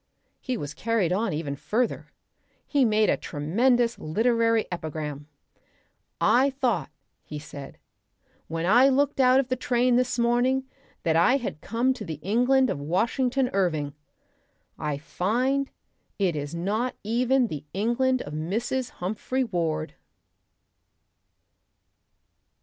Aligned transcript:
He 0.39 0.57
was 0.57 0.73
carried 0.73 1.13
on 1.13 1.31
even 1.31 1.55
further. 1.55 2.07
He 2.65 2.85
made 2.85 3.07
a 3.07 3.17
tremendous 3.17 3.99
literary 3.99 4.65
epigram. 4.71 5.27
"I 6.19 6.49
thought," 6.49 6.89
he 7.23 7.37
said, 7.37 7.77
"when 8.47 8.65
I 8.65 8.89
looked 8.89 9.19
out 9.19 9.39
of 9.39 9.49
the 9.49 9.55
train 9.55 9.97
this 9.97 10.17
morning 10.17 10.63
that 11.03 11.15
I 11.15 11.37
had 11.37 11.61
come 11.61 11.93
to 11.93 12.03
the 12.03 12.17
England 12.23 12.71
of 12.71 12.79
Washington 12.79 13.51
Irving. 13.53 13.93
I 14.75 14.97
find 14.97 15.69
it 16.17 16.35
is 16.35 16.55
not 16.55 16.95
even 17.03 17.45
the 17.45 17.63
England 17.71 18.23
of 18.23 18.33
Mrs. 18.33 18.89
Humphry 18.93 19.43
Ward." 19.43 19.93